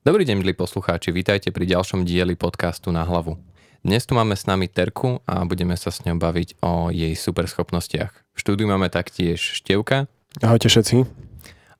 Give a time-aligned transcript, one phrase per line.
[0.00, 3.36] Dobrý deň, milí poslucháči, vítajte pri ďalšom dieli podcastu Na hlavu.
[3.84, 8.08] Dnes tu máme s nami Terku a budeme sa s ňou baviť o jej superschopnostiach.
[8.08, 10.08] V štúdiu máme taktiež Števka.
[10.40, 11.04] Ahojte všetci.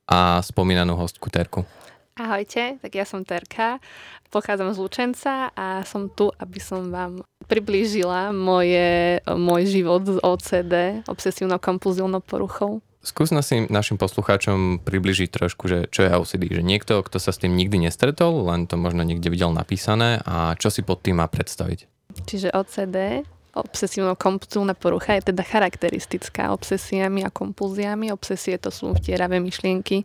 [0.04, 1.64] A spomínanú hostku Terku.
[2.12, 3.80] Ahojte, tak ja som Terka,
[4.28, 11.08] pochádzam z Lučenca a som tu, aby som vám priblížila moje, môj život z OCD,
[11.08, 12.84] obsesívno-kompulzívnou poruchou.
[13.00, 17.40] Skús si našim poslucháčom približiť trošku, že čo je OCD, že niekto, kto sa s
[17.40, 21.24] tým nikdy nestretol, len to možno niekde videl napísané a čo si pod tým má
[21.24, 21.88] predstaviť.
[22.28, 23.24] Čiže OCD,
[23.56, 28.12] obsesívno-kompulzívna porucha je teda charakteristická obsesiami a kompulziami.
[28.12, 30.04] Obsesie to sú vtieravé myšlienky,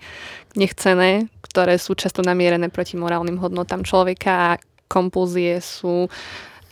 [0.55, 6.07] nechcené, ktoré sú často namierené proti morálnym hodnotám človeka a kompulzie sú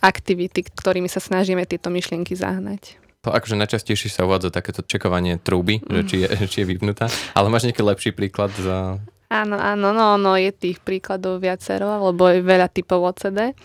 [0.00, 3.03] aktivity, ktorými sa snažíme tieto myšlienky zahnať.
[3.24, 5.88] To akože najčastejšie sa uvádza takéto čekovanie trúby, mm.
[5.88, 7.08] že či je, či je vypnutá.
[7.32, 9.00] Ale máš nejaký lepší príklad za...
[9.32, 13.56] Áno, áno, no, no je tých príkladov viacero, lebo je veľa typov OCD.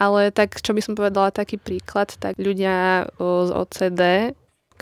[0.00, 4.32] Ale tak, čo by som povedala, taký príklad, tak ľudia z OCD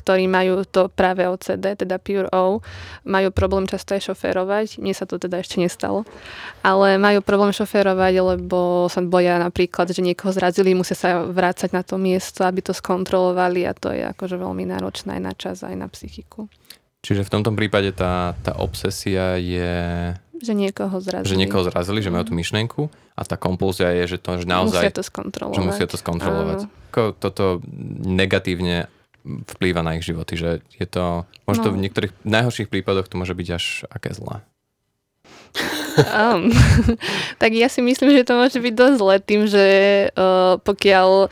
[0.00, 2.64] ktorí majú to práve OCD, teda Pure O,
[3.04, 4.80] majú problém často aj šoférovať.
[4.80, 6.08] Mne sa to teda ešte nestalo.
[6.64, 11.84] Ale majú problém šoférovať, lebo sa boja napríklad, že niekoho zrazili, musia sa vrácať na
[11.84, 15.76] to miesto, aby to skontrolovali a to je akože veľmi náročné aj na čas, aj
[15.76, 16.48] na psychiku.
[17.00, 19.72] Čiže v tomto prípade tá, tá obsesia je...
[20.40, 21.28] Že niekoho zrazili.
[21.28, 22.82] Že niekoho zrazili, že majú tú myšlienku
[23.16, 24.84] a tá kompulzia je, že to že naozaj...
[24.84, 25.56] Musia to skontrolovať.
[25.56, 26.58] Že musia to skontrolovať.
[26.92, 27.60] Ako toto
[28.04, 28.88] negatívne
[29.24, 31.74] vplýva na ich životy, že je to, možno no.
[31.76, 34.44] v niektorých najhorších prípadoch to môže byť až aké zlé.
[35.98, 36.54] Um,
[37.42, 39.66] tak ja si myslím, že to môže byť dosť zlé tým, že
[40.14, 41.28] uh, pokiaľ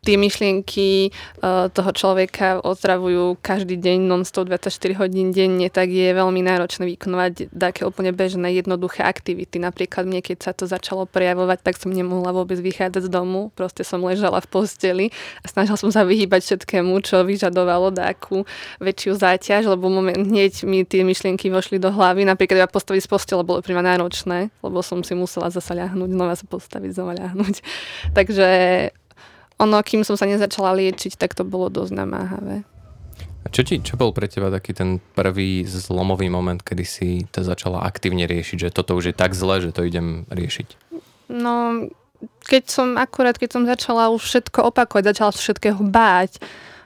[0.00, 1.12] tie myšlienky
[1.44, 7.52] uh, toho človeka otravujú každý deň non-stop 24 hodín denne, tak je veľmi náročné vykonovať
[7.52, 9.60] také úplne bežné, jednoduché aktivity.
[9.60, 13.52] Napríklad mne, keď sa to začalo prejavovať, tak som nemohla vôbec vychádzať z domu.
[13.52, 15.06] Proste som ležala v posteli
[15.44, 18.48] a snažila som sa vyhýbať všetkému, čo vyžadovalo takú
[18.80, 22.24] väčšiu záťaž, lebo moment hneď mi tie myšlienky vošli do hlavy.
[22.24, 26.34] Napríklad ja postaviť z postele bolo pre náročné, lebo som si musela zasa ľahnúť, znova
[26.36, 27.56] sa postaviť, znova ľahnúť.
[28.18, 28.48] Takže
[29.60, 32.64] ono, kým som sa nezačala liečiť, tak to bolo dosť namáhavé.
[33.40, 37.40] A čo, ti, čo bol pre teba taký ten prvý zlomový moment, kedy si to
[37.40, 40.68] začala aktívne riešiť, že toto už je tak zle, že to idem riešiť?
[41.32, 41.88] No,
[42.44, 46.36] keď som akurát, keď som začala už všetko opakovať, začala všetkého báť,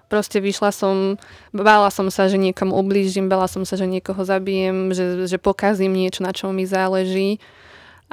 [0.06, 1.18] proste vyšla som,
[1.50, 5.90] bála som sa, že niekomu ublížim, bála som sa, že niekoho zabijem, že, že pokazím
[5.90, 7.42] niečo, na čom mi záleží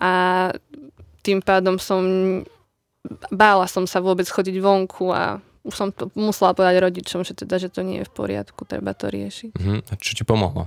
[0.02, 0.50] a
[1.22, 2.02] tým pádom som
[3.34, 7.62] bála som sa vôbec chodiť vonku a už som to musela povedať rodičom, že teda,
[7.62, 9.52] že to nie je v poriadku, treba to riešiť.
[9.54, 9.80] Uh-huh.
[9.82, 10.66] A čo ti pomohlo?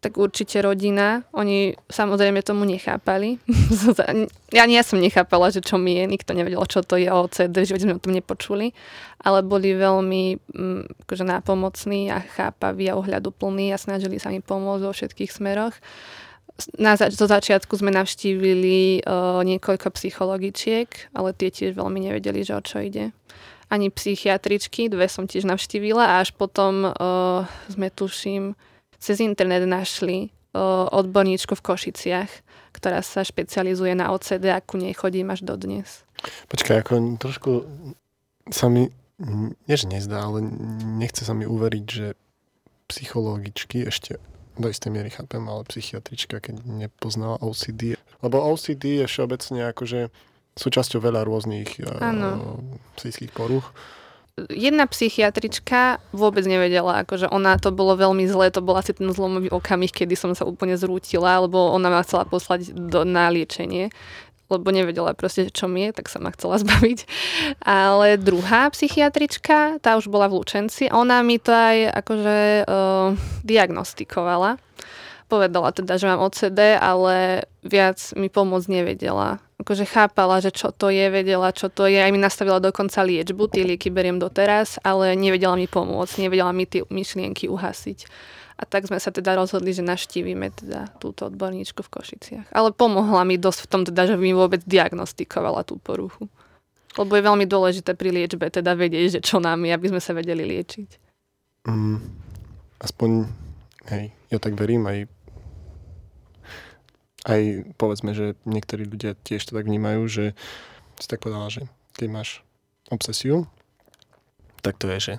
[0.00, 1.28] Tak určite rodina.
[1.36, 3.36] Oni samozrejme tomu nechápali.
[4.58, 6.08] ja nie som nechápala, že čo mi je.
[6.08, 8.72] Nikto nevedel, čo to je OCD, že sme o tom nepočuli.
[9.20, 14.82] Ale boli veľmi mm, akože nápomocní a chápaví a ohľaduplní a snažili sa mi pomôcť
[14.88, 15.76] vo všetkých smeroch
[16.76, 22.56] na zač- zo začiatku sme navštívili uh, niekoľko psychologičiek, ale tie tiež veľmi nevedeli, že
[22.56, 23.14] o čo ide.
[23.70, 28.58] Ani psychiatričky, dve som tiež navštívila a až potom uh, sme tuším
[28.98, 32.30] cez internet našli uh, odborníčku v Košiciach,
[32.74, 36.02] ktorá sa špecializuje na OCD a ku nej chodím až dodnes.
[36.52, 37.50] Počkaj, ako trošku
[38.50, 38.90] sa mi,
[39.66, 40.44] nie že nezdá, ale
[40.98, 42.06] nechce sa mi uveriť, že
[42.90, 44.18] psychologičky ešte
[44.58, 48.00] do istej miery chápem, ale psychiatrička, keď nepoznala OCD.
[48.24, 50.10] Lebo OCD je všeobecne akože
[50.58, 52.58] súčasťou veľa rôznych uh,
[52.98, 53.70] psychických poruch.
[54.48, 59.52] Jedna psychiatrička vôbec nevedela, akože ona to bolo veľmi zlé, to bol asi ten zlomový
[59.52, 63.92] okamih, kedy som sa úplne zrútila, lebo ona ma chcela poslať do, na liečenie
[64.50, 67.06] lebo nevedela proste, čo mi je, tak sa ma chcela zbaviť.
[67.62, 73.14] Ale druhá psychiatrička, tá už bola v Lučenci, ona mi to aj akože uh,
[73.46, 74.58] diagnostikovala.
[75.30, 79.38] Povedala teda, že mám OCD, ale viac mi pomôcť nevedela.
[79.62, 82.02] Akože chápala, že čo to je, vedela, čo to je.
[82.02, 86.66] Aj mi nastavila dokonca liečbu, tie lieky beriem doteraz, ale nevedela mi pomôcť, nevedela mi
[86.66, 88.10] tie myšlienky uhasiť.
[88.60, 92.46] A tak sme sa teda rozhodli, že naštívime teda túto odborníčku v Košiciach.
[92.52, 96.28] Ale pomohla mi dosť v tom teda, že mi vôbec diagnostikovala tú poruchu.
[97.00, 100.12] Lebo je veľmi dôležité pri liečbe teda vedieť, že čo nám je, aby sme sa
[100.12, 100.88] vedeli liečiť.
[101.64, 102.04] Mm,
[102.84, 103.10] aspoň,
[103.88, 105.08] hej, ja tak verím aj
[107.28, 110.24] aj povedzme, že niektorí ľudia tiež to tak vnímajú, že
[110.96, 112.30] si tak povedala, že keď máš
[112.88, 113.44] obsesiu,
[114.64, 115.14] tak to je, že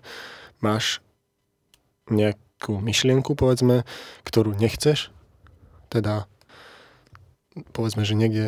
[0.61, 1.01] máš
[2.09, 3.89] nejak, nejakú myšlienku, povedzme,
[4.21, 5.09] ktorú nechceš,
[5.89, 6.29] teda
[7.73, 8.45] povedzme, že niekde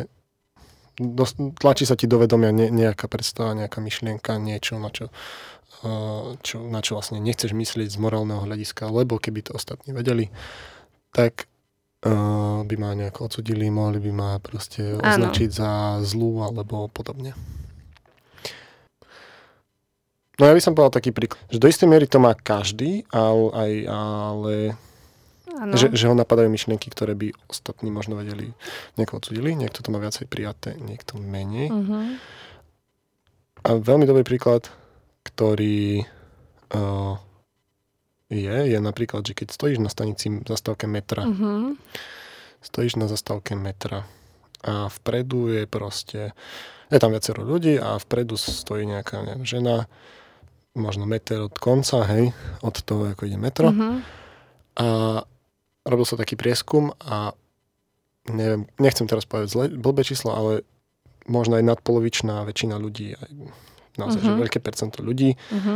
[1.58, 5.10] tlačí sa ti do vedomia ne- nejaká predstava, nejaká myšlienka, niečo, na čo,
[5.82, 10.30] uh, čo, na čo vlastne nechceš myslieť z morálneho hľadiska, lebo keby to ostatní vedeli,
[11.10, 11.50] tak
[12.06, 17.34] uh, by ma nejako odsudili, mohli by ma proste označiť za zlú alebo podobne.
[20.34, 23.46] No ja by som povedal taký príklad, že do istej miery to má každý, ale,
[23.54, 24.54] aj, ale
[25.78, 28.50] že, že ho napadajú myšlienky, ktoré by ostatní možno vedeli,
[28.98, 31.70] niekoho odsudili, niekto to má viacej prijaté, niekto menej.
[31.70, 31.98] Mhm.
[33.64, 34.68] A veľmi dobrý príklad,
[35.24, 36.04] ktorý
[36.74, 37.16] uh,
[38.28, 41.78] je, je napríklad, že keď stojíš na stanici zastávke metra, Mhm.
[42.60, 44.04] stojíš na zastávke metra
[44.64, 46.32] a vpredu je proste,
[46.90, 49.86] je tam viacero ľudí a vpredu stojí nejaká neviem, žena,
[50.74, 53.70] možno meter od konca, hej, od toho, ako ide metro.
[53.70, 54.02] Mhm.
[54.74, 54.86] A
[55.86, 57.30] robil sa taký prieskum a
[58.26, 60.52] neviem, nechcem teraz povedať zle, blbé číslo, ale
[61.24, 63.30] možno aj nadpolovičná väčšina ľudí, aj
[63.96, 64.28] naozaj, mm-hmm.
[64.28, 64.42] že Mhm.
[64.42, 65.74] veľké percento ľudí, Mhm.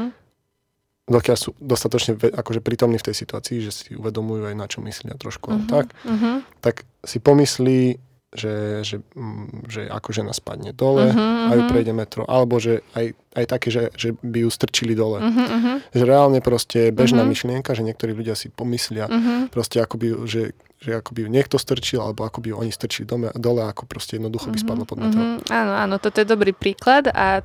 [1.08, 5.14] dokiaľ sú dostatočne akože prítomní v tej situácii, že si uvedomujú aj na čo myslia
[5.14, 5.64] trošku, mm-hmm.
[5.64, 5.70] Mhm.
[5.70, 6.30] tak, Mhm.
[6.60, 6.74] tak
[7.04, 11.70] si pomyslí, že, že, mm, že ako žena spadne dole Mhm, a ju mhm.
[11.72, 15.24] prejde metro, alebo že aj, aj také, že, že by ju strčili dole.
[15.24, 17.30] Mhm, Že reálne proste bežná Mhm.
[17.32, 19.48] myšlienka, že niektorí ľudia si pomyslia, mhm.
[19.48, 22.68] proste ako by, že, že ako by ju niekto strčil, alebo ako by ju oni
[22.68, 25.20] strčili dome, dole, ako proste jednoducho by spadlo pod metro.
[25.24, 27.40] Mhm, áno, áno, toto je dobrý príklad a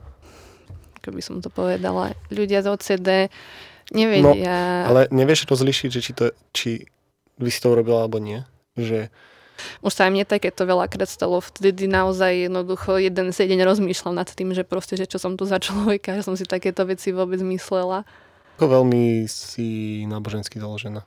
[1.00, 3.10] ako by som to povedala, ľudia z OCD
[3.92, 6.88] nevedia, No, Ale nevieš rozlišiť, že či, to, či
[7.40, 8.44] by si to urobila alebo nie?
[8.80, 9.12] Že,
[9.86, 14.52] už sa aj mne takéto veľakrát stalo, vtedy naozaj jednoducho jeden deň rozmýšľam nad tým,
[14.56, 18.08] že proste, že čo som tu za človeka, že som si takéto veci vôbec myslela.
[18.58, 21.06] ako veľmi si nábožensky založená.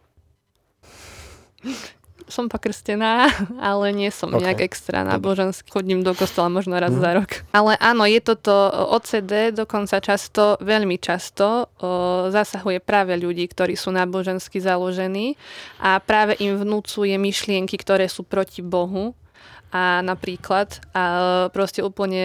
[2.27, 3.31] Som pokrstená,
[3.63, 5.71] ale nie som Ok, nejak extra náboženský.
[5.71, 7.01] Chodím do kostola možno raz Mhm.
[7.01, 7.31] za rok.
[7.59, 8.51] Ale áno, je toto
[8.91, 11.89] OCD dokonca často, veľmi často o,
[12.29, 15.39] zasahuje práve ľudí, ktorí sú nábožensky založení
[15.79, 19.15] a práve im vnúcuje myšlienky, ktoré sú proti Bohu
[19.71, 21.03] a napríklad a
[21.51, 22.25] proste úplne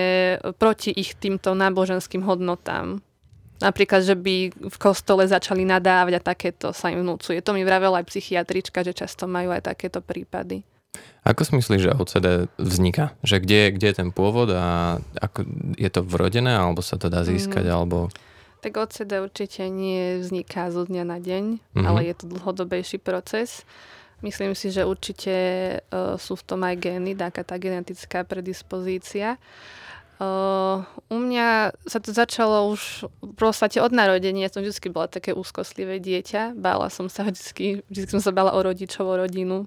[0.57, 3.01] proti ich týmto náboženským hodnotám.
[3.61, 7.39] Napríklad, že by v kostole začali nadávať a takéto sa im vnúcuje.
[7.45, 10.65] To mi vravela aj psychiatrička, že často majú aj takéto prípady.
[11.21, 12.27] Ako si myslíš, že OCD
[12.57, 13.13] vzniká?
[13.21, 15.45] Že kde, kde je ten pôvod a ako,
[15.77, 17.73] je to vrodené, alebo sa to dá získať, Mm.
[17.77, 17.97] alebo...
[18.61, 21.43] Tak OCD určite nie vzniká zo dňa na deň,
[21.77, 21.85] Mhm.
[21.85, 23.65] ale je to dlhodobejší proces.
[24.21, 25.33] Myslím si, že určite
[25.89, 29.37] uh, sú v tom aj gény, taká tá genetická predispozícia.
[29.37, 29.81] Uh,
[31.09, 34.53] u mňa sa to začalo už v podstate od narodenia.
[34.53, 36.53] Som vždy bola také úzkostlivé dieťa.
[36.53, 39.65] Bála som sa vždy, vždy som sa bála o rodičov, o rodinu.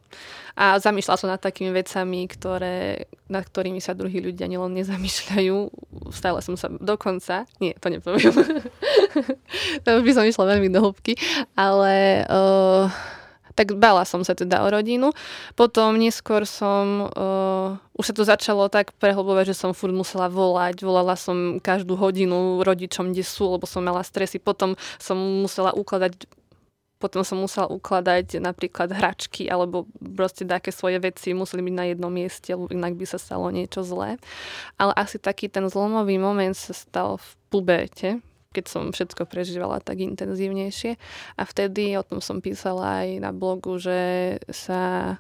[0.54, 5.56] A zamýšľala som nad takými vecami, ktoré, nad ktorými sa druhí ľudia nielen nezamýšľajú.
[6.14, 8.30] Stále som sa dokonca, nie, to nepoviem.
[9.84, 11.18] to by som išla veľmi do hĺbky,
[11.58, 12.86] ale uh,
[13.54, 15.14] tak bála som sa teda o rodinu.
[15.54, 20.82] Potom neskôr som, uh, už sa to začalo tak prehlbovať, že som furt musela volať.
[20.82, 24.42] Volala som každú hodinu rodičom, kde sú, lebo som mala stresy.
[24.42, 26.26] Potom som musela ukladať
[27.04, 32.08] potom som musela ukladať napríklad hračky alebo proste také svoje veci museli byť na jednom
[32.08, 34.16] mieste, inak by sa stalo niečo zlé.
[34.80, 38.24] Ale asi taký ten zlomový moment sa stal v puberte,
[38.55, 40.94] keď som všetko prežívala tak intenzívnejšie.
[41.34, 45.19] A vtedy, o tom som písala aj na blogu, že sa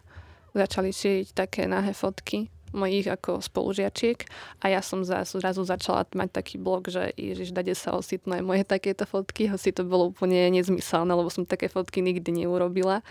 [0.54, 4.26] začali šíriť také nahé fotky mojich ako spolužiačiek
[4.58, 8.42] a ja som zrazu, zrazu začala mať taký blog, že ježiš, dade sa ositnú aj
[8.42, 13.06] moje takéto fotky, hoci to bolo úplne nezmyselné, lebo som také fotky nikdy neurobila.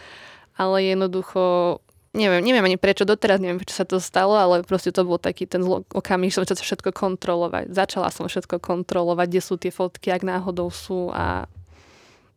[0.53, 1.80] Ale jednoducho
[2.13, 5.50] neviem, neviem ani prečo, doteraz neviem, prečo sa to stalo, ale proste to bol taký
[5.50, 7.65] ten zlo, okamih, že som začala všetko kontrolovať.
[7.74, 11.50] Začala som všetko kontrolovať, kde sú tie fotky, ak náhodou sú a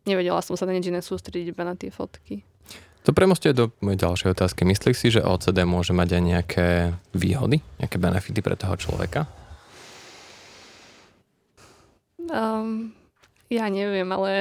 [0.09, 2.41] nevedela som sa na nič iné sústrediť iba na tie fotky.
[3.05, 4.67] To premostuje do mojej ďalšej otázky.
[4.67, 6.67] Myslíš si, že OCD môže mať aj nejaké
[7.15, 9.23] výhody, nejaké benefity pre toho človeka?
[12.27, 12.91] Um,
[13.47, 14.31] ja neviem, ale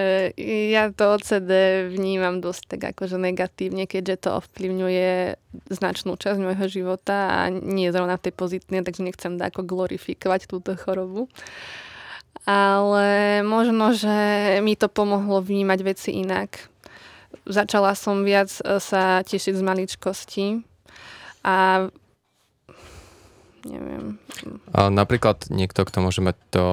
[0.71, 5.39] ja to OCD vnímam dosť tak akože negatívne, keďže to ovplyvňuje
[5.71, 10.75] značnú časť môjho života a nie zrovna v tej pozitívnej, takže nechcem ako glorifikovať túto
[10.75, 11.31] chorobu.
[12.47, 16.67] Ale možno, že mi to pomohlo vnímať veci inak.
[17.47, 20.47] Začala som viac e, sa tešiť z maličkosti
[21.47, 21.87] a
[23.67, 24.17] neviem,
[24.71, 26.67] A napríklad niekto, kto môže mať to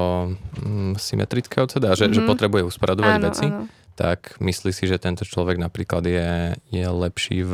[0.61, 2.15] mm, symetrické OCD, a že, mm-hmm.
[2.15, 2.29] že Mhm.
[2.29, 3.65] potrebuje usporadovať áno, veci, áno.
[3.97, 6.31] tak myslí si, že tento človek napríklad je,
[6.69, 7.53] je lepší v,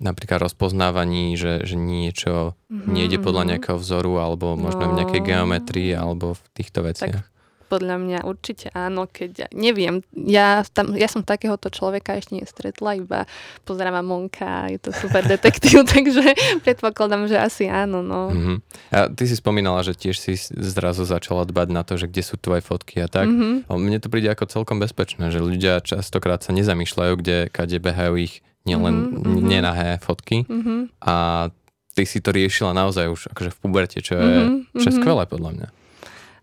[0.00, 3.48] napríklad rozpoznávaní, že, že niečo mm-hmm, nejde podľa mhm.
[3.54, 5.26] nejakého vzoru alebo možno v nejakej No.
[5.26, 7.24] geometrii alebo v týchto veciach.
[7.70, 12.98] Podľa mňa určite áno, keď ja, neviem, ja, tam, ja som takéhoto človeka ešte nestretla,
[12.98, 13.30] iba
[13.62, 16.34] pozerám Monka, je to super detektív, takže
[16.66, 18.34] predpokladám, že asi áno, no.
[18.34, 18.56] Mm-hmm.
[18.90, 22.34] A ty si spomínala, že tiež si zrazu začala dbať na to, že kde sú
[22.34, 23.30] tvoje fotky a tak.
[23.30, 23.70] Mhm.
[23.70, 28.18] A Mne to príde ako celkom bezpečné, že ľudia častokrát sa nezamýšľajú, kde, kade behajú
[28.18, 29.46] ich nielen Mhm, mhm.
[29.46, 30.90] nenahé fotky Mhm.
[31.00, 31.48] a
[31.94, 34.98] ty si to riešila naozaj už akože v puberte, čo je, Mhm, čo je mhm.
[35.00, 35.68] skvelé podľa mňa.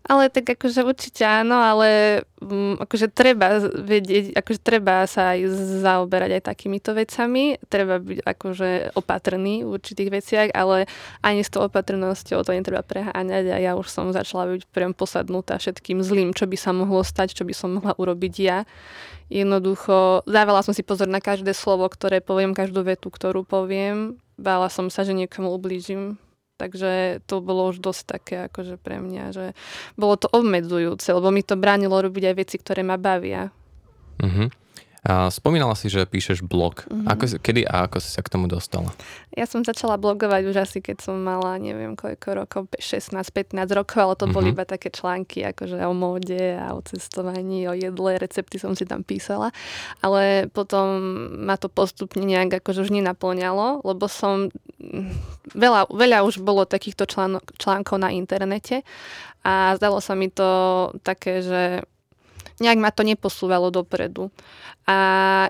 [0.06, 5.50] Ale tak akože určite áno, ale um, akože treba vedieť, akože treba sa aj
[5.84, 10.88] zaoberať aj takýmito vecami, treba byť akože opatrný v určitých veciach, ale
[11.20, 15.60] ani s tou opatrnosťou to netreba preháňať a ja už som začala byť priam posadnutá
[15.60, 18.64] všetkým zlým, čo by sa mohlo stať, čo by som mohla urobiť ja.
[19.28, 24.16] Jednoducho, dávala som si pozor na každé slovo, ktoré poviem, každú vetu, ktorú poviem.
[24.40, 26.16] Bála som sa, že niekomu ublížim,
[26.58, 29.46] Takže to bolo už dosť také akože pre mňa, že
[29.94, 33.54] bolo to obmedzujúce, lebo mi to bránilo robiť aj veci, ktoré ma bavia.
[34.18, 34.50] Uh-huh.
[35.08, 36.84] A spomínala si, že píšeš blog.
[36.84, 37.08] Mhm.
[37.08, 38.92] Ako, kedy a ako si sa k tomu dostala?
[39.32, 44.14] Ja som začala blogovať už asi keď som mala, neviem koľko rokov, 16-15 rokov, ale
[44.20, 44.54] to boli Mhm.
[44.54, 49.00] iba také články akože o móde a o cestovaní, o jedle, recepty som si tam
[49.00, 49.48] písala.
[50.04, 51.00] Ale potom
[51.48, 55.08] ma to postupne nejak akože už nenaplňalo, lebo som mm,
[55.56, 58.84] veľa, veľa už bolo takýchto článok, článkov na internete
[59.40, 60.44] a zdalo sa mi to
[61.00, 61.62] také, že
[62.58, 64.30] nejak ma to neposúvalo dopredu.
[64.88, 64.98] A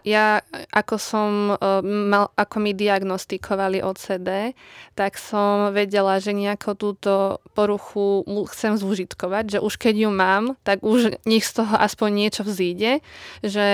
[0.02, 0.42] ja,
[0.74, 4.52] ako som eh, mal, ako mi diagnostikovali OCD,
[4.98, 7.12] tak som vedela, že nejako túto
[7.54, 12.42] poruchu chcem zúžitkovať, že už keď ju mám, tak už nech z toho aspoň niečo
[12.42, 13.00] vzíde,
[13.40, 13.66] že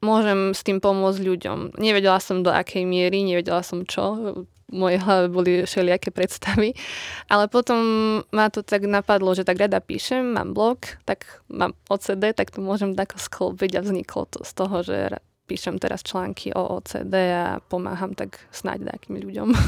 [0.00, 1.58] môžem s tým pomôcť ľuďom.
[1.76, 6.72] Nevedela som do akej miery, nevedela som čo, mojej hlave boli všelijaké predstavy,
[7.26, 7.80] ale potom
[8.30, 12.62] ma to tak napadlo, že tak rada píšem, mám blog, tak mám OCD, tak to
[12.62, 14.98] môžem tako sklbiť a vzniklo to z toho, že
[15.50, 19.48] píšem teraz články o OCD a pomáham tak snáď nejakým ľuďom.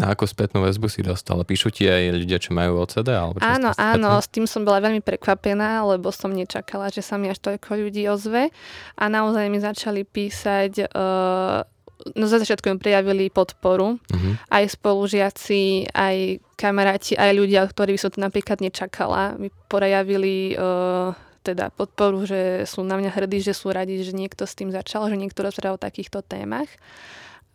[0.00, 1.44] A ako spätnú väzbu si dostala?
[1.44, 3.12] Píšu ti aj ľudia, čo majú OCD?
[3.12, 7.20] Alebo čo Áno, áno, s tým som bola veľmi prekvapená, lebo som nečakala, že sa
[7.20, 8.48] mi až toľko ľudí ozve
[8.96, 11.68] a naozaj mi začali písať, uh,
[12.12, 14.30] no za začiatku mi prejavili podporu, Mhm.
[14.50, 16.16] aj spolužiaci, aj
[16.56, 21.10] kamaráti, aj ľudia, ktorí by som to napríklad nečakala, mi prejavili uh,
[21.42, 25.10] teda podporu, že sú na mňa hrdí, že sú radi, že niekto s tým začal,
[25.10, 26.70] že niekto rozpráva o takýchto témach.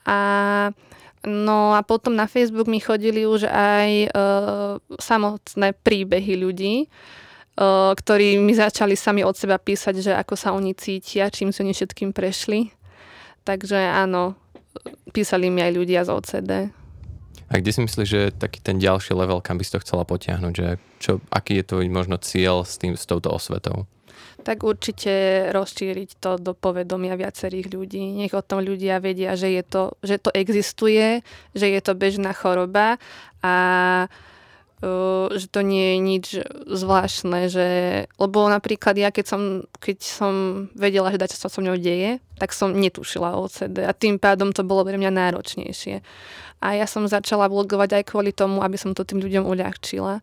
[0.04, 0.72] A
[1.26, 6.86] No a potom na Facebook mi chodili už aj uh, samotné príbehy ľudí,
[7.58, 11.66] uh, ktorí mi začali sami od seba písať, že ako sa oni cítia, čím si
[11.66, 12.70] oni všetkým prešli.
[13.48, 14.36] Takže áno,
[15.16, 16.52] písali mi aj ľudia z OCD.
[17.48, 20.52] A kde si myslíš, že taký ten ďalší level, kam by si to chcela potiahnuť?
[20.52, 20.68] Že
[21.00, 23.88] čo, aký je tvoj možno cieľ s, tým, s touto osvetou?
[24.44, 28.20] Tak určite rozšíriť to do povedomia viacerých ľudí.
[28.20, 31.24] Nech o tom ľudia vedia, že, je to, že to existuje,
[31.56, 33.00] že je to bežná choroba
[33.40, 33.56] a
[35.34, 36.26] že to nie je nič
[36.70, 37.68] zvláštne, že,
[38.22, 39.42] lebo napríklad ja keď som,
[39.82, 40.34] keď som
[40.78, 44.54] vedela, že dačo sa so mnou deje, tak som netušila o OCD a tým pádom
[44.54, 46.06] to bolo pre mňa náročnejšie.
[46.62, 50.22] A ja som začala blogovať aj kvôli tomu, aby som to tým ľuďom uľahčila,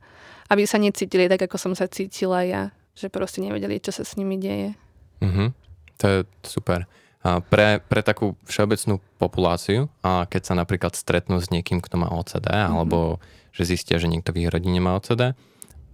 [0.50, 4.14] aby sa necítili tak, ako som sa cítila ja, že proste nevedeli, čo sa s
[4.14, 4.78] nimi deje.
[5.18, 5.50] Mhm.
[5.99, 6.87] To je super.
[7.25, 12.06] A pre, pre takú všeobecnú populáciu, a keď sa napríklad stretnú s niekým, kto má
[12.12, 12.70] OCD, Mhm.
[12.70, 13.18] alebo
[13.54, 15.38] že zistia, že niekto v ich rodine má OCD,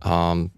[0.01, 0.49] um,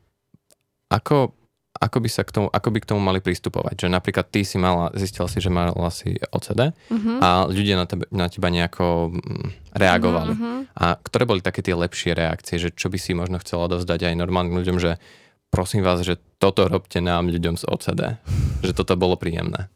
[0.87, 1.35] ako,
[1.83, 3.89] ako, by sa k tomu, ako by k tomu mali pristupovať?
[3.89, 7.19] Že napríklad ty si mala, zistila si, že mala si OCD Uh-huh.
[7.19, 10.33] a ľudia na, tebe, na teba nejako mm, reagovali.
[10.37, 10.69] Uh-huh.
[10.77, 14.21] A ktoré boli také tie lepšie reakcie, že čo by si možno chcela dozdať aj
[14.21, 15.01] normálnym ľuďom, že
[15.49, 18.01] prosím vás, že toto robte nám ľuďom z OCD.
[18.63, 19.67] Že toto bolo príjemné.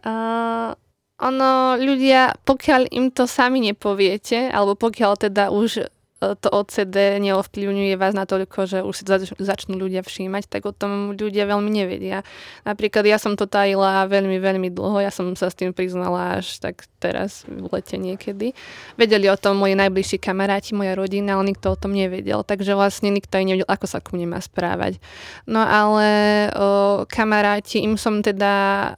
[0.00, 0.72] Uh,
[1.20, 5.86] ono, ľudia, pokiaľ im to sami nepoviete, alebo pokiaľ teda už
[6.22, 11.18] to OCD neovplyvňuje vás natoľko, že už si zač- začnú ľudia všímať, tak o tom
[11.18, 12.22] ľudia veľmi nevedia.
[12.62, 16.62] Napríklad ja som to tajila veľmi, veľmi dlho, ja som sa s tým priznala až
[16.62, 18.54] tak teraz, v lete niekedy.
[18.94, 23.10] Vedeli o tom moji najbližší kamaráti, moja rodina, ale nikto o tom nevedel, takže vlastne
[23.10, 25.02] nikto aj nevedel, ako sa ku mne má správať.
[25.48, 26.06] No ale
[26.54, 26.68] o,
[27.08, 28.52] kamaráti, im som teda,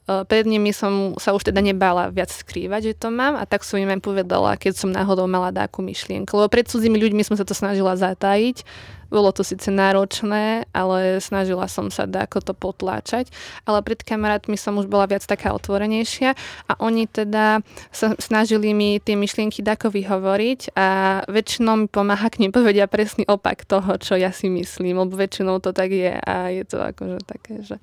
[0.05, 3.63] o, pred nimi som sa už teda nebála viac skrývať, že to mám a tak
[3.65, 6.35] som im aj povedala, keď som náhodou mala dáku myšlienku.
[6.35, 8.67] Lebo pred cudzími ľuďmi my som sa to snažila zatajiť.
[9.15, 13.31] Bolo to síce náročné, ale snažila som sa ako to potláčať.
[13.63, 16.35] Ale pred kamarátmi som už bola viac taká otvorenejšia
[16.67, 17.63] a oni teda
[17.95, 20.87] sa snažili mi tie myšlienky dako vyhovoriť a
[21.31, 25.63] väčšinou mi pomáha, k nim povedia presný opak toho, čo ja si myslím, lebo väčšinou
[25.63, 27.79] to tak je a je to akože také, že...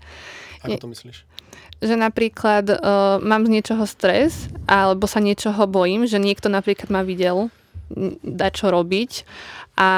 [0.67, 1.31] Ako to myslíš?
[1.81, 7.01] že napríklad uh, mám z niečoho stres alebo sa niečoho bojím, že niekto napríklad ma
[7.01, 7.49] videl
[8.21, 9.11] dať čo robiť
[9.77, 9.89] a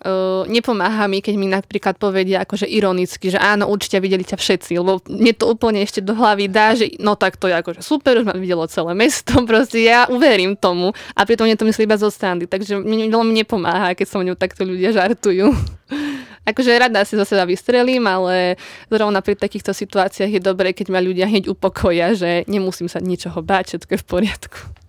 [0.00, 4.80] Uh, nepomáha mi, keď mi napríklad povedia akože ironicky, že áno, určite videli ťa všetci,
[4.80, 8.16] lebo mne to úplne ešte do hlavy dá, že no tak to je akože super,
[8.16, 12.00] už ma videlo celé mesto, proste ja uverím tomu a pritom mne to myslí iba
[12.00, 15.52] zo strandy, takže veľmi nepomáha, keď sa mňou takto ľudia žartujú.
[16.48, 18.56] akože rada si zo seba vystrelím, ale
[18.88, 23.44] zrovna pri takýchto situáciách je dobré, keď ma ľudia hneď upokoja, že nemusím sa ničoho
[23.44, 24.79] báť, všetko je v poriadku.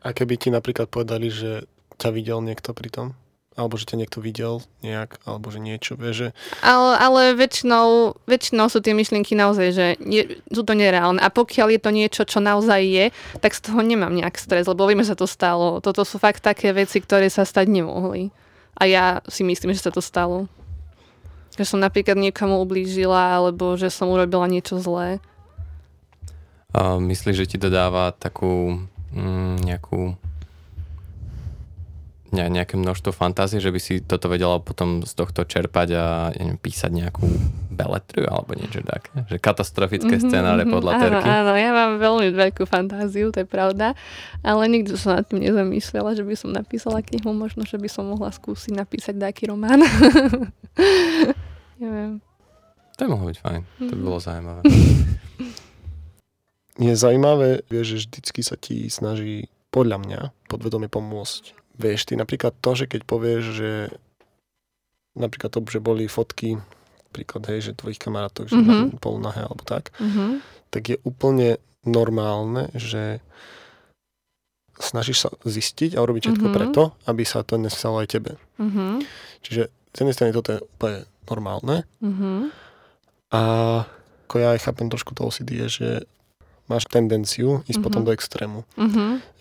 [0.00, 1.68] A keby ti napríklad povedali, že
[2.00, 3.06] ťa videl niekto pri tom?
[3.58, 6.28] Alebo že ťa niekto videl nejak, alebo že niečo, vie, že...
[6.64, 11.20] Ale, ale väčšinou, väčšinou sú tie myšlienky naozaj, že nie, sú to nereálne.
[11.20, 13.04] A pokiaľ je to niečo, čo naozaj je,
[13.42, 15.82] tak z toho nemám nejak stres, lebo viem, že sa to stalo.
[15.84, 18.32] Toto sú fakt také veci, ktoré sa stať nemohli.
[18.78, 20.48] A ja si myslím, že sa to stalo.
[21.58, 25.20] Že som napríklad niekomu ublížila, alebo že som urobila niečo zlé.
[26.70, 30.18] A myslíš, že ti to dáva takú mm, nejakú
[32.30, 36.58] ne, nejaké množstvo fantázie, že by si toto vedela potom z tohto čerpať a neviem,
[36.58, 37.26] písať nejakú
[37.74, 39.26] beletriu alebo niečo také.
[39.26, 41.26] Že katastrofické mm-hmm, scenáre podľa áno, terky.
[41.26, 43.98] Áno, ja mám veľmi veľkú fantáziu, to je pravda,
[44.46, 48.06] ale nikdy som nad tým nezamýšľala, že by som napísala knihu, možno, že by som
[48.06, 49.82] mohla skúsiť napísať taký román.
[51.82, 52.22] Neviem.
[53.00, 54.06] To by mohlo byť fajn, to by mhm.
[54.06, 54.60] bolo zaujímavé.
[56.80, 62.76] Je zaujímavé, že vždycky sa ti snaží podľa mňa podvedome pomôcť Vieš, ty napríklad to,
[62.76, 63.70] že keď povieš, že
[65.16, 66.60] napríklad to, že boli fotky,
[67.08, 69.00] príklad, hej, že tvojich kamarátov, že mm-hmm.
[69.00, 70.44] polnahé alebo tak, mm-hmm.
[70.68, 71.56] tak je úplne
[71.88, 73.24] normálne, že
[74.76, 76.60] snažíš sa zistiť a urobiť všetko mm-hmm.
[76.60, 78.36] preto, aby sa to nestalo aj tebe.
[78.60, 78.92] Mm-hmm.
[79.40, 82.38] Čiže z jednej strany toto je úplne normálne mm-hmm.
[83.32, 83.42] a
[84.28, 85.88] ako ja aj chápem trošku to OCD je, že
[86.68, 87.82] máš tendenciu ísť mm-hmm.
[87.82, 88.68] potom do extrému.
[88.76, 89.39] Mm-hmm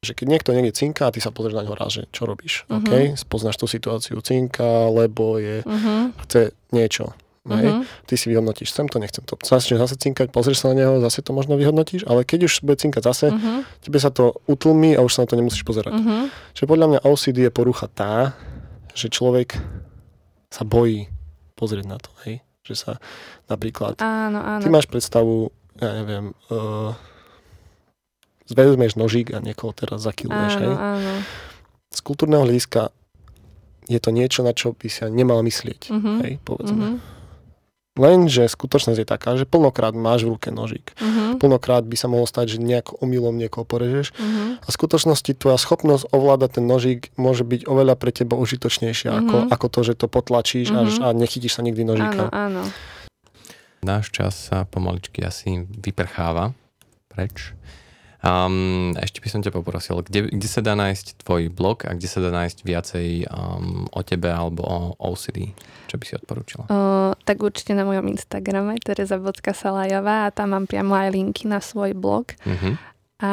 [0.00, 2.64] že keď niekto niekde cinka a ty sa pozrieš na ňo raz, že čo robíš,
[2.66, 2.80] uh-huh.
[2.80, 3.20] OK?
[3.20, 6.16] Spoznáš tú situáciu cinka, lebo je, uh-huh.
[6.24, 7.12] chce niečo.
[7.44, 7.84] Uh-huh.
[8.08, 9.36] Ty si vyhodnotíš, chcem to, nechcem to.
[9.40, 12.80] Začneš zase cinkať, pozrieš sa na neho, zase to možno vyhodnotíš, ale keď už bude
[12.80, 13.60] cinkať zase, uh-huh.
[13.84, 15.92] tebe sa to utlmí a už sa na to nemusíš pozerať.
[15.92, 16.32] Uh-huh.
[16.56, 18.32] Čiže podľa mňa OCD je porucha tá,
[18.96, 19.60] že človek
[20.48, 21.12] sa bojí
[21.60, 22.40] pozrieť na to, hej?
[22.64, 22.92] Že sa
[23.52, 24.00] napríklad...
[24.00, 24.64] Áno, áno.
[24.64, 26.96] Ty máš predstavu, ja neviem, uh,
[28.54, 30.74] vezmeš nožík a niekoho teraz zakiluješ, áno, hej?
[30.74, 31.12] Áno.
[31.90, 32.94] Z kultúrneho hľadiska
[33.90, 36.16] je to niečo, na čo by sa nemal myslieť, uh-huh.
[36.22, 36.98] hej, povedzme.
[37.00, 37.18] Uh-huh.
[37.98, 40.94] Lenže skutočnosť je taká, že plnokrát máš v ruke nožík.
[40.94, 41.36] Uh-huh.
[41.42, 44.14] Plnokrát by sa mohlo stať, že nejak omylom niekoho porežeš.
[44.14, 44.62] Uh-huh.
[44.62, 49.20] A v skutočnosti tvoja schopnosť ovládať ten nožík môže byť oveľa pre teba užitočnejšia, uh-huh.
[49.26, 51.02] ako, ako to, že to potlačíš uh-huh.
[51.02, 52.30] a, a nechytíš sa nikdy nožíka.
[52.30, 52.70] Áno, áno.
[53.82, 56.54] Náš čas sa pomaličky asi vyprcháva
[57.10, 57.58] preč.
[58.20, 62.04] Um, ešte by som ťa poprosil, kde, kde sa dá nájsť tvoj blog a kde
[62.04, 65.56] sa dá nájsť viacej um, o tebe alebo o OCD?
[65.88, 66.64] Čo by si odporúčala?
[66.68, 71.96] Uh, tak určite na mojom Instagrame tereza.salajová a tam mám priamo aj linky na svoj
[71.96, 72.36] blog.
[72.44, 72.76] Uh-huh.
[73.24, 73.32] A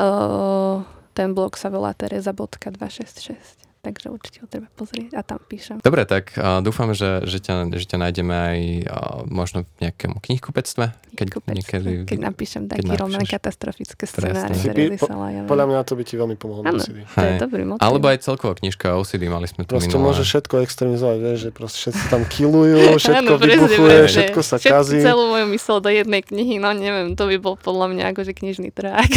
[0.00, 0.76] uh,
[1.12, 5.78] ten blog sa volá tereza.266 takže určite ho treba pozrieť a tam píšem.
[5.78, 8.94] Dobre, tak uh, dúfam, že, že, ťa, že ťa nájdeme aj uh,
[9.30, 10.90] možno v nejakom knihkupectve.
[11.14, 14.52] Keď, niekedy, keď napíšem taký román katastrofické scenáre
[14.98, 15.06] po,
[15.46, 16.66] Podľa mňa to by ti veľmi pomohlo.
[16.66, 17.80] Áno, to je dobrý motiv.
[17.80, 21.78] Alebo aj celková knižka OCD, mali sme tu Proste môže všetko extrémizovať, vieš, že proste
[21.86, 24.98] všetci tam killujú, všetko ano, vybuchuje, všetko sa kazí.
[25.00, 28.74] celú moju mysel do jednej knihy, no neviem, to by bol podľa mňa akože knižný
[28.74, 29.10] trák.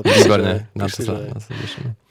[0.00, 2.05] Výborné, na to sa, na to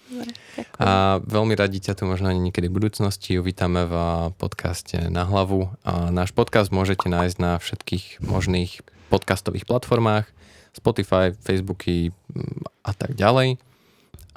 [0.77, 3.95] a veľmi radi ťa tu možno niekedy v budúcnosti uvítame v
[4.37, 5.73] podcaste Na hlavu.
[5.81, 10.29] A náš podcast môžete nájsť na všetkých možných podcastových platformách,
[10.75, 13.57] Spotify, Facebooky mm, a tak ďalej.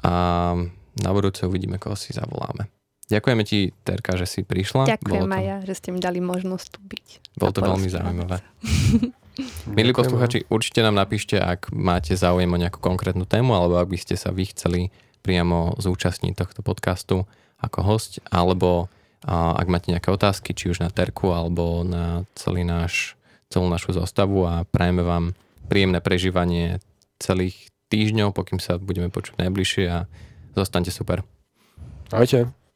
[0.07, 0.13] A
[0.99, 2.71] na budúce uvidíme, koho si zavoláme.
[3.09, 4.85] Ďakujeme ti, Terka, že si prišla.
[4.85, 5.33] Ďakujem to...
[5.33, 7.07] Maja, že ste mi dali možnosť tu byť.
[7.41, 8.37] Bolo to veľmi zaujímavé.
[9.79, 13.99] Milí posluchači, určite nám napíšte, ak máte záujem o nejakú konkrétnu tému, alebo ak by
[13.99, 17.27] ste sa vy chceli priamo zúčastniť tohto podcastu
[17.59, 18.87] ako host, alebo
[19.27, 23.19] ak máte nejaké otázky, či už na Terku, alebo na celý náš,
[23.51, 25.35] celú našu zostavu a prajeme vám
[25.67, 26.79] príjemné prežívanie
[27.19, 30.07] celých týždňov, pokým sa budeme počuť najbližšie a
[30.55, 31.27] zostaňte super.
[32.15, 32.59] Ahojte.